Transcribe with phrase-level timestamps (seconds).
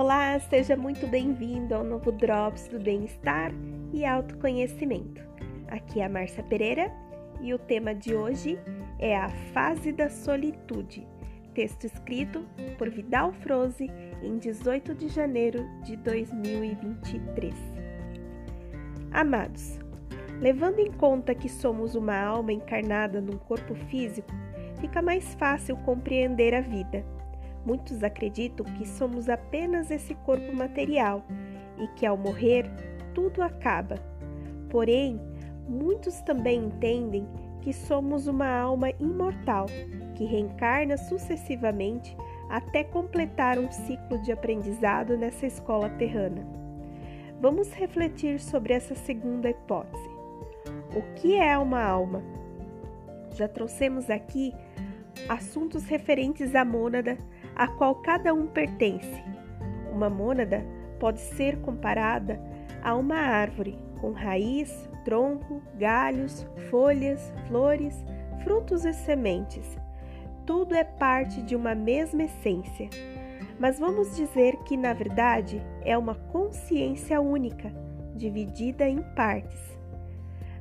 [0.00, 3.52] Olá, seja muito bem-vindo ao novo Drops do Bem-Estar
[3.92, 5.20] e Autoconhecimento.
[5.68, 6.90] Aqui é a Márcia Pereira
[7.38, 8.58] e o tema de hoje
[8.98, 11.06] é a fase da solitude.
[11.52, 12.46] Texto escrito
[12.78, 13.90] por Vidal Froze
[14.22, 17.54] em 18 de janeiro de 2023.
[19.12, 19.78] Amados,
[20.40, 24.32] levando em conta que somos uma alma encarnada num corpo físico,
[24.80, 27.04] fica mais fácil compreender a vida
[27.64, 31.24] Muitos acreditam que somos apenas esse corpo material
[31.78, 32.70] e que ao morrer
[33.14, 33.96] tudo acaba.
[34.70, 35.20] Porém,
[35.68, 37.26] muitos também entendem
[37.60, 39.66] que somos uma alma imortal
[40.14, 42.16] que reencarna sucessivamente
[42.48, 46.46] até completar um ciclo de aprendizado nessa escola terrana.
[47.40, 50.10] Vamos refletir sobre essa segunda hipótese.
[50.94, 52.22] O que é uma alma?
[53.34, 54.52] Já trouxemos aqui
[55.28, 57.16] assuntos referentes à mônada
[57.54, 59.22] a qual cada um pertence.
[59.92, 60.64] Uma mônada
[60.98, 62.40] pode ser comparada
[62.82, 68.04] a uma árvore com raiz, tronco, galhos, folhas, flores,
[68.42, 69.78] frutos e sementes.
[70.46, 72.88] Tudo é parte de uma mesma essência.
[73.58, 77.70] Mas vamos dizer que, na verdade, é uma consciência única,
[78.16, 79.60] dividida em partes.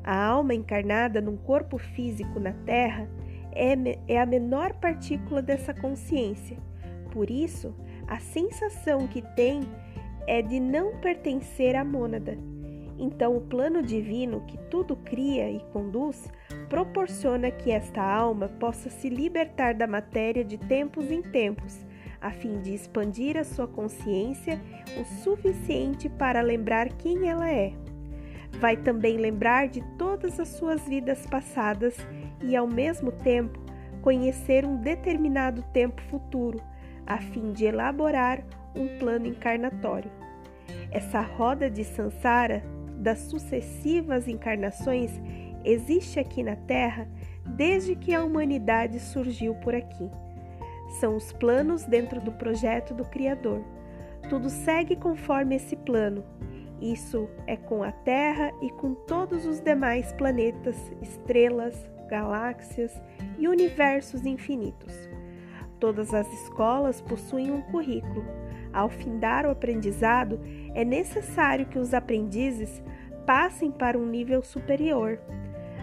[0.04, 3.08] A alma encarnada num corpo físico na Terra
[3.54, 3.74] é,
[4.08, 6.58] é a menor partícula dessa consciência
[7.12, 7.74] por isso,
[8.08, 9.62] a sensação que tem
[10.28, 12.38] é de não pertencer à mônada.
[13.00, 16.30] Então, o plano divino que tudo cria e conduz
[16.68, 21.86] proporciona que esta alma possa se libertar da matéria de tempos em tempos,
[22.22, 24.60] a fim de expandir a sua consciência
[25.00, 27.72] o suficiente para lembrar quem ela é.
[28.60, 31.96] Vai também lembrar de todas as suas vidas passadas
[32.44, 33.58] e, ao mesmo tempo,
[34.02, 36.60] conhecer um determinado tempo futuro
[37.10, 38.44] a fim de elaborar
[38.76, 40.12] um plano encarnatório.
[40.92, 42.64] Essa roda de Sansara
[42.96, 45.12] das sucessivas encarnações
[45.66, 47.08] existe aqui na Terra
[47.46, 50.10] desde que a humanidade surgiu por aqui.
[51.00, 53.64] São os planos dentro do projeto do Criador.
[54.30, 56.24] Tudo segue conforme esse plano.
[56.80, 61.76] Isso é com a Terra e com todos os demais planetas, estrelas,
[62.08, 62.92] galáxias
[63.38, 65.09] e universos infinitos.
[65.80, 68.26] Todas as escolas possuem um currículo.
[68.74, 70.40] Ao findar o aprendizado,
[70.76, 72.84] é necessário que os aprendizes
[73.26, 75.20] passem para um nível superior.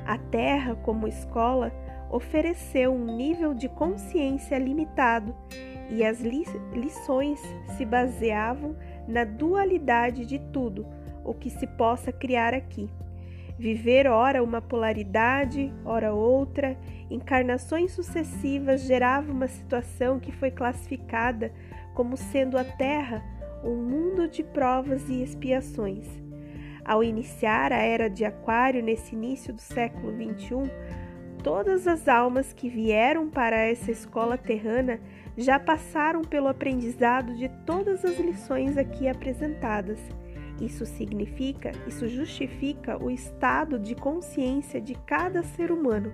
[0.07, 1.73] A Terra, como escola,
[2.11, 5.35] ofereceu um nível de consciência limitado
[5.91, 7.41] e as li lições
[7.77, 8.77] se baseavam
[9.09, 10.87] na dualidade de tudo
[11.25, 12.89] o que se possa criar aqui.
[13.59, 16.77] Viver ora uma polaridade, ora outra,
[17.11, 21.51] encarnações sucessivas gerava uma situação que foi classificada
[21.95, 23.25] como sendo a Terra
[23.65, 26.07] um mundo de provas e expiações.
[26.85, 30.71] Ao iniciar a era de Aquário nesse início do século XXI,
[31.43, 35.01] todas as almas que vieram para essa escola terrana
[35.37, 39.99] já passaram pelo aprendizado de todas as lições aqui apresentadas
[40.61, 46.13] isso significa, isso justifica o estado de consciência de cada ser humano.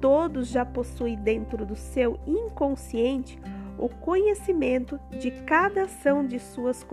[0.00, 3.38] Todos já possuem dentro do seu inconsciente
[3.78, 6.86] o conhecimento de cada ação de suas,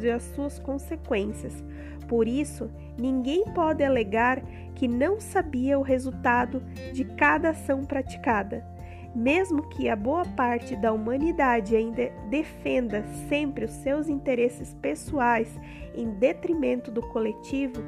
[0.00, 1.62] de suas consequências.
[2.08, 4.42] Por isso, ninguém pode alegar
[4.74, 8.71] que não sabia o resultado de cada ação praticada.
[9.14, 15.54] Mesmo que a boa parte da humanidade ainda defenda sempre os seus interesses pessoais
[15.94, 17.82] em detrimento do coletivo,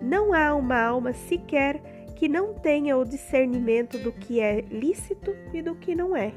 [0.00, 1.80] não há uma alma sequer
[2.16, 6.32] que não tenha o discernimento do que é lícito e do que não é.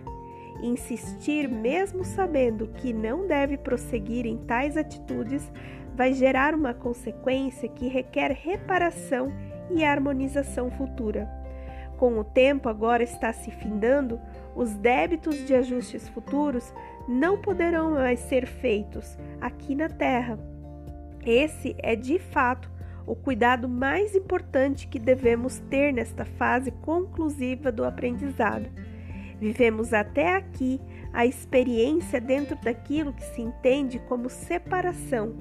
[0.61, 5.51] Insistir, mesmo sabendo que não deve prosseguir em tais atitudes,
[5.95, 9.31] vai gerar uma consequência que requer reparação
[9.69, 11.29] e harmonização futura.
[11.97, 14.19] Com o tempo agora está se findando,
[14.55, 16.73] os débitos de ajustes futuros
[17.07, 20.37] não poderão mais ser feitos aqui na Terra.
[21.25, 22.71] Esse é de fato
[23.05, 28.69] o cuidado mais importante que devemos ter nesta fase conclusiva do aprendizado.
[29.39, 30.79] Vivemos até aqui
[31.11, 35.35] a experiência dentro daquilo que se entende como separação,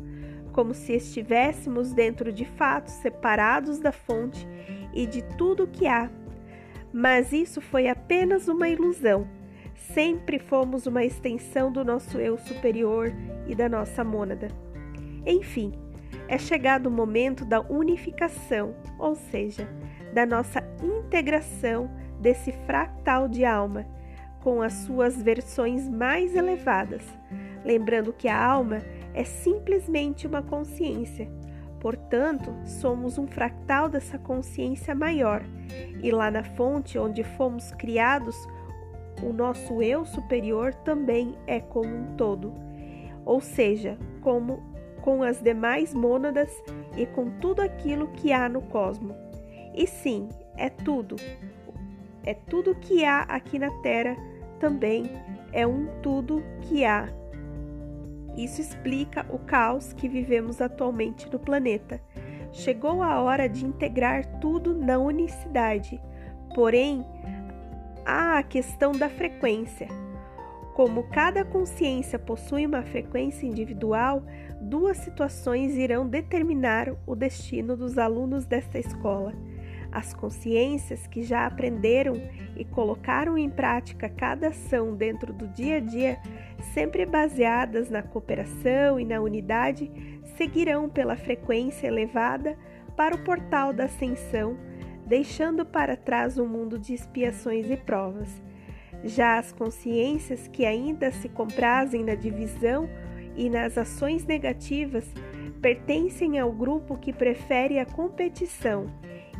[0.52, 4.46] como se estivéssemos dentro de fato separados da fonte
[4.92, 6.10] e de tudo que há
[6.92, 9.26] mas isso foi apenas uma ilusão.
[9.94, 13.12] Sempre fomos uma extensão do nosso eu superior
[13.46, 14.48] e da nossa mônada.
[15.26, 15.72] Enfim,
[16.28, 19.68] é chegado o momento da unificação, ou seja,
[20.12, 21.90] da nossa integração
[22.20, 23.86] desse fractal de alma
[24.42, 27.02] com as suas versões mais elevadas,
[27.64, 28.82] lembrando que a alma
[29.14, 31.28] é simplesmente uma consciência.
[31.82, 35.42] Portanto, somos um fractal dessa consciência maior,
[36.00, 38.36] e lá na fonte onde fomos criados,
[39.20, 42.54] o nosso eu superior também é como um todo,
[43.24, 44.62] ou seja, como
[45.00, 46.50] com as demais mônadas
[46.96, 49.16] e com tudo aquilo que há no cosmos.
[49.74, 51.16] E sim, é tudo.
[52.22, 54.16] É tudo que há aqui na Terra
[54.60, 55.10] também
[55.52, 57.08] é um tudo que há.
[58.36, 62.00] Isso explica o caos que vivemos atualmente no planeta.
[62.52, 66.00] Chegou a hora de integrar tudo na unicidade.
[66.54, 67.04] Porém,
[68.04, 69.88] há a questão da frequência.
[70.74, 74.22] Como cada consciência possui uma frequência individual,
[74.60, 79.34] duas situações irão determinar o destino dos alunos desta escola.
[79.92, 82.14] As consciências que já aprenderam
[82.56, 86.18] e colocaram em prática cada ação dentro do dia a dia,
[86.72, 89.90] sempre baseadas na cooperação e na unidade,
[90.36, 92.56] seguirão pela frequência elevada
[92.96, 94.56] para o portal da ascensão,
[95.06, 98.42] deixando para trás o um mundo de expiações e provas.
[99.04, 102.88] Já as consciências que ainda se comprazem na divisão
[103.36, 105.06] e nas ações negativas
[105.60, 108.86] pertencem ao grupo que prefere a competição,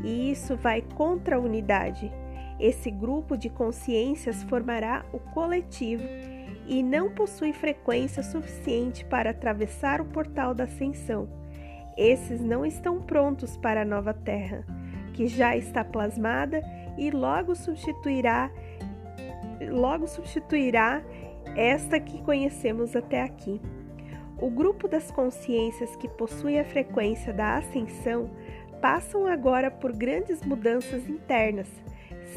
[0.03, 2.13] e isso vai contra a unidade.
[2.59, 6.05] Esse grupo de consciências formará o coletivo
[6.67, 11.29] e não possui frequência suficiente para atravessar o portal da ascensão.
[11.97, 14.65] Esses não estão prontos para a nova Terra,
[15.13, 16.63] que já está plasmada
[16.97, 18.51] e logo substituirá
[19.71, 21.03] logo substituirá
[21.57, 23.61] esta que conhecemos até aqui.
[24.41, 28.31] O grupo das consciências que possui a frequência da ascensão
[28.83, 31.69] passam agora por grandes mudanças internas.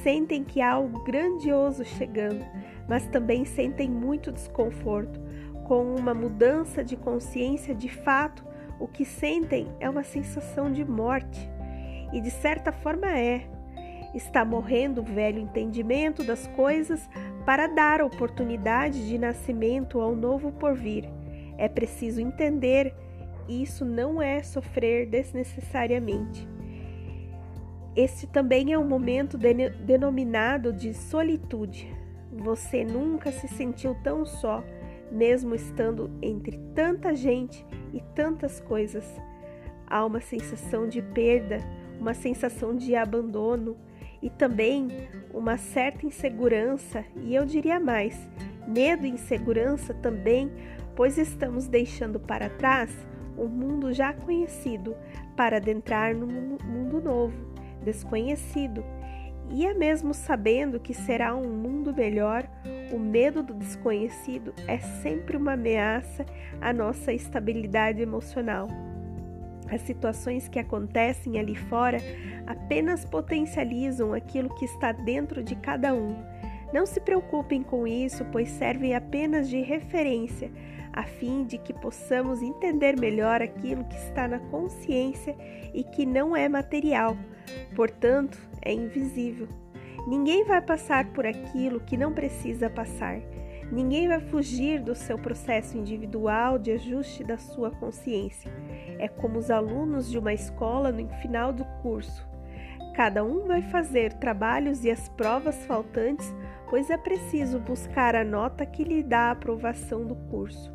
[0.04, 2.46] Sentem que há algo grandioso chegando,
[2.88, 5.20] mas também sentem muito desconforto.
[5.66, 8.46] Com uma mudança de consciência, de fato,
[8.80, 11.50] o que sentem é uma sensação de morte.
[12.14, 13.48] E de certa forma é.
[14.14, 17.10] Está morrendo o velho entendimento das coisas
[17.44, 21.10] para dar oportunidade de nascimento ao novo porvir.
[21.58, 22.94] É preciso entender
[23.48, 26.48] isso não é sofrer desnecessariamente.
[27.96, 31.94] Este também é um momento de, denominado de solitude.
[32.32, 34.64] Você nunca se sentiu tão só,
[35.12, 39.06] mesmo estando entre tanta gente e tantas coisas.
[39.88, 41.60] Há uma sensação de perda,
[42.00, 43.78] uma sensação de abandono
[44.22, 44.90] e também
[45.34, 48.18] uma certa insegurança, e eu diria mais,
[48.68, 50.52] medo e insegurança também,
[50.96, 52.92] pois estamos deixando para trás
[53.38, 54.96] um mundo já conhecido
[55.36, 57.36] para adentrar no mundo novo,
[57.84, 58.84] desconhecido.
[59.52, 62.48] E é mesmo sabendo que será um mundo melhor,
[62.92, 66.26] o medo do desconhecido é sempre uma ameaça
[66.60, 68.68] à nossa estabilidade emocional.
[69.72, 71.98] As situações que acontecem ali fora
[72.46, 76.16] apenas potencializam aquilo que está dentro de cada um.
[76.74, 80.52] Não se preocupem com isso, pois servem apenas de referência
[80.96, 85.36] a fim de que possamos entender melhor aquilo que está na consciência
[85.74, 87.18] e que não é material,
[87.76, 89.50] portanto, é invisível.
[90.08, 93.20] Ninguém vai passar por aquilo que não precisa passar.
[93.70, 98.50] Ninguém vai fugir do seu processo individual de ajuste da sua consciência.
[98.98, 102.26] É como os alunos de uma escola no final do curso.
[102.96, 106.34] Cada um vai fazer trabalhos e as provas faltantes,
[106.70, 110.75] pois é preciso buscar a nota que lhe dá a aprovação do curso.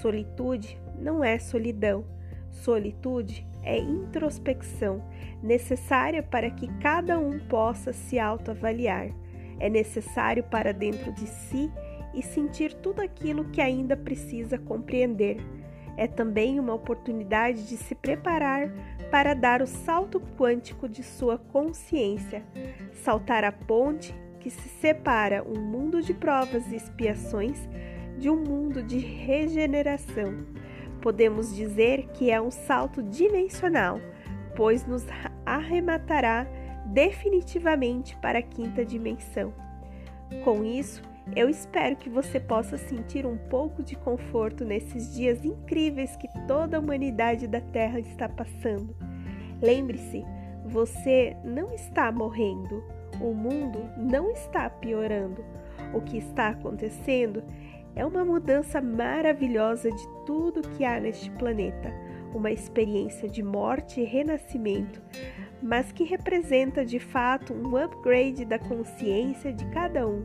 [0.00, 2.04] Solitude não é solidão.
[2.50, 5.02] Solitude é introspecção,
[5.42, 9.10] necessária para que cada um possa se autoavaliar.
[9.60, 11.70] É necessário para dentro de si
[12.14, 15.38] e sentir tudo aquilo que ainda precisa compreender.
[15.96, 18.72] É também uma oportunidade de se preparar
[19.10, 22.44] para dar o salto quântico de sua consciência,
[22.92, 27.58] saltar a ponte que se separa um mundo de provas e expiações
[28.18, 30.44] de um mundo de regeneração.
[31.00, 34.00] Podemos dizer que é um salto dimensional,
[34.56, 35.04] pois nos
[35.46, 36.46] arrematará
[36.86, 39.52] definitivamente para a quinta dimensão.
[40.42, 41.02] Com isso,
[41.36, 46.76] eu espero que você possa sentir um pouco de conforto nesses dias incríveis que toda
[46.76, 48.96] a humanidade da Terra está passando.
[49.60, 50.24] Lembre-se,
[50.64, 52.82] você não está morrendo,
[53.20, 55.44] o mundo não está piorando.
[55.94, 57.42] O que está acontecendo
[57.98, 61.92] é uma mudança maravilhosa de tudo que há neste planeta,
[62.32, 65.02] uma experiência de morte e renascimento,
[65.60, 70.24] mas que representa de fato um upgrade da consciência de cada um.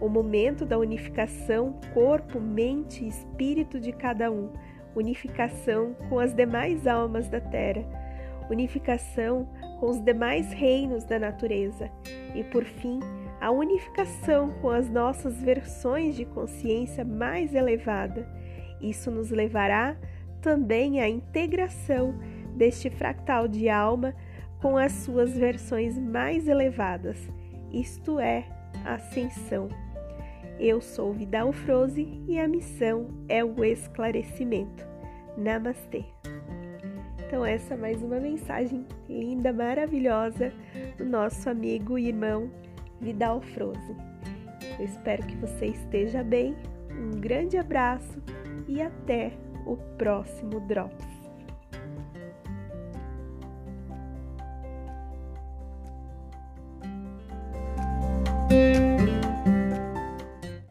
[0.00, 4.50] o momento da unificação corpo, mente e espírito de cada um,
[4.94, 7.84] unificação com as demais almas da terra,
[8.50, 11.88] unificação com os demais reinos da natureza.
[12.34, 12.98] E, por fim,
[13.44, 18.26] a unificação com as nossas versões de consciência mais elevada.
[18.80, 19.98] Isso nos levará
[20.40, 22.18] também à integração
[22.56, 24.14] deste fractal de alma
[24.62, 27.18] com as suas versões mais elevadas,
[27.70, 28.46] isto é,
[28.82, 29.68] ascensão.
[30.58, 34.86] Eu sou Vidal Froze e a missão é o esclarecimento.
[35.36, 36.02] Namastê.
[37.26, 40.50] Então essa é mais uma mensagem linda, maravilhosa
[40.96, 42.50] do nosso amigo e irmão
[43.04, 43.94] Vidal Froze.
[44.78, 46.56] Eu espero que você esteja bem.
[46.90, 48.22] Um grande abraço
[48.66, 49.30] e até
[49.66, 51.13] o próximo Drops.